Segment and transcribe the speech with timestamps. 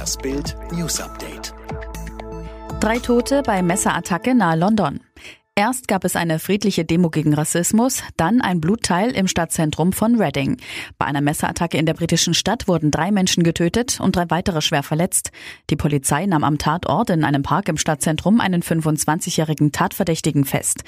[0.00, 1.52] Das Bild News Update.
[2.80, 5.00] Drei Tote bei Messerattacke nahe London.
[5.54, 10.56] Erst gab es eine friedliche Demo gegen Rassismus, dann ein Blutteil im Stadtzentrum von Reading.
[10.96, 14.82] Bei einer Messerattacke in der britischen Stadt wurden drei Menschen getötet und drei weitere schwer
[14.82, 15.32] verletzt.
[15.68, 20.82] Die Polizei nahm am Tatort in einem Park im Stadtzentrum einen 25-jährigen Tatverdächtigen fest.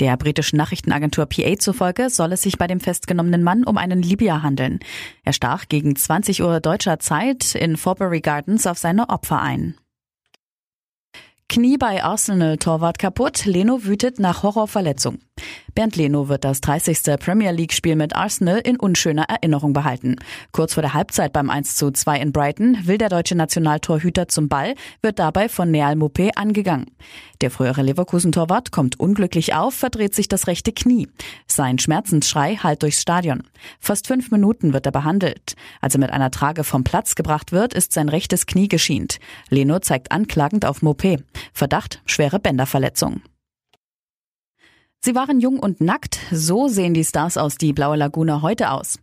[0.00, 4.42] Der britischen Nachrichtenagentur PA zufolge soll es sich bei dem festgenommenen Mann um einen Libyer
[4.42, 4.80] handeln.
[5.24, 9.76] Er stach gegen 20 Uhr deutscher Zeit in Forbury Gardens auf seine Opfer ein.
[11.48, 15.18] Knie bei Arsenal-Torwart kaputt, Leno wütet nach Horrorverletzung.
[15.74, 17.18] Bernd Leno wird das 30.
[17.18, 20.16] Premier League-Spiel mit Arsenal in unschöner Erinnerung behalten.
[20.52, 24.48] Kurz vor der Halbzeit beim 1 zu 2 in Brighton will der deutsche Nationaltorhüter zum
[24.48, 26.86] Ball, wird dabei von Neal Mopé angegangen.
[27.40, 31.08] Der frühere Leverkusen-Torwart kommt unglücklich auf, verdreht sich das rechte Knie.
[31.48, 33.42] Sein Schmerzensschrei hallt durchs Stadion.
[33.80, 35.56] Fast fünf Minuten wird er behandelt.
[35.80, 39.18] Als er mit einer Trage vom Platz gebracht wird, ist sein rechtes Knie geschient.
[39.50, 41.22] Leno zeigt anklagend auf Mopé.
[41.52, 43.22] Verdacht schwere Bänderverletzung.
[45.04, 48.98] Sie waren jung und nackt, so sehen die Stars aus Die Blaue Lagune heute aus.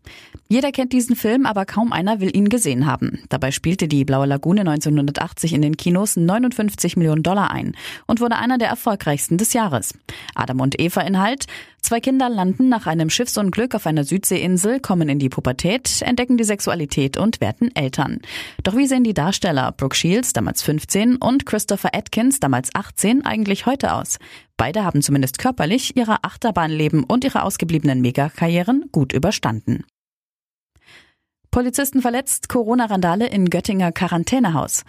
[0.47, 3.19] Jeder kennt diesen Film, aber kaum einer will ihn gesehen haben.
[3.29, 7.75] Dabei spielte Die Blaue Lagune 1980 in den Kinos 59 Millionen Dollar ein
[8.07, 9.93] und wurde einer der erfolgreichsten des Jahres.
[10.33, 11.45] Adam und Eva Inhalt.
[11.81, 16.43] Zwei Kinder landen nach einem Schiffsunglück auf einer Südseeinsel, kommen in die Pubertät, entdecken die
[16.43, 18.19] Sexualität und werden Eltern.
[18.63, 23.65] Doch wie sehen die Darsteller Brooke Shields, damals 15, und Christopher Atkins, damals 18, eigentlich
[23.65, 24.19] heute aus?
[24.57, 29.83] Beide haben zumindest körperlich ihre Achterbahnleben und ihre ausgebliebenen Megakarrieren gut überstanden.
[31.49, 34.83] Polizisten verletzt, Corona-Randale in Göttinger Quarantänehaus.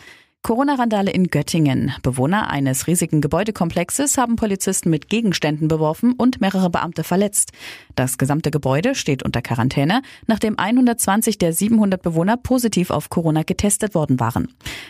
[0.44, 1.92] Corona-Randale in Göttingen.
[2.02, 7.52] Bewohner eines riesigen Gebäudekomplexes haben Polizisten mit Gegenständen beworfen und mehrere Beamte verletzt.
[7.94, 13.94] Das gesamte Gebäude steht unter Quarantäne, nachdem 120 der 700 Bewohner positiv auf Corona getestet
[13.94, 14.48] worden waren.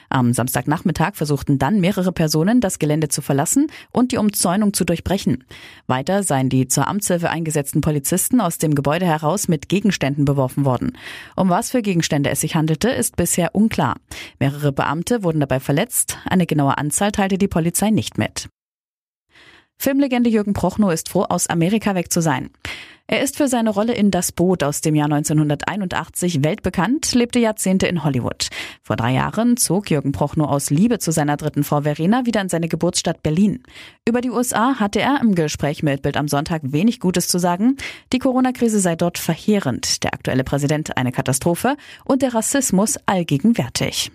[0.08, 5.44] Am Samstagnachmittag versuchten dann mehrere Personen, das Gelände zu verlassen und die Umzäunung zu durchbrechen.
[5.86, 10.96] Weiter seien die zur Amtshilfe eingesetzten Polizisten aus dem Gebäude heraus mit Gegenständen beworfen worden.
[11.36, 13.96] Um was für Gegenstände es sich handelte, ist bisher unklar.
[14.38, 16.18] Mehrere Beamte wurden dabei verletzt.
[16.24, 18.48] Eine genaue Anzahl teilte die Polizei nicht mit.
[19.82, 22.50] Filmlegende Jürgen Prochnow ist froh, aus Amerika weg zu sein.
[23.08, 27.86] Er ist für seine Rolle in Das Boot aus dem Jahr 1981 weltbekannt, lebte Jahrzehnte
[27.86, 28.48] in Hollywood.
[28.82, 32.48] Vor drei Jahren zog Jürgen Prochnow aus Liebe zu seiner dritten Frau Verena wieder in
[32.48, 33.64] seine Geburtsstadt Berlin.
[34.08, 37.76] Über die USA hatte er im Gespräch mit Bild am Sonntag wenig Gutes zu sagen.
[38.12, 44.12] Die Corona-Krise sei dort verheerend, der aktuelle Präsident eine Katastrophe und der Rassismus allgegenwärtig.